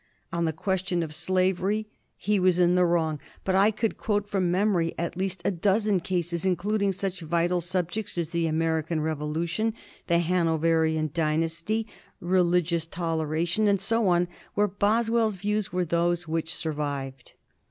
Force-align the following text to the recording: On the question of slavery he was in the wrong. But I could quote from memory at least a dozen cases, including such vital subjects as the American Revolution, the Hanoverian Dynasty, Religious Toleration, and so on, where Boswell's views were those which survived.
On 0.33 0.45
the 0.45 0.51
question 0.51 1.03
of 1.03 1.13
slavery 1.13 1.85
he 2.17 2.39
was 2.39 2.57
in 2.57 2.73
the 2.73 2.87
wrong. 2.87 3.19
But 3.43 3.53
I 3.53 3.69
could 3.69 3.99
quote 3.99 4.27
from 4.27 4.49
memory 4.49 4.95
at 4.97 5.15
least 5.15 5.43
a 5.45 5.51
dozen 5.51 5.99
cases, 5.99 6.43
including 6.43 6.91
such 6.91 7.21
vital 7.21 7.61
subjects 7.61 8.17
as 8.17 8.31
the 8.31 8.47
American 8.47 9.01
Revolution, 9.01 9.75
the 10.07 10.17
Hanoverian 10.17 11.11
Dynasty, 11.13 11.85
Religious 12.19 12.87
Toleration, 12.87 13.67
and 13.67 13.79
so 13.79 14.07
on, 14.07 14.27
where 14.55 14.67
Boswell's 14.67 15.35
views 15.35 15.71
were 15.71 15.85
those 15.85 16.27
which 16.27 16.51
survived. 16.55 17.33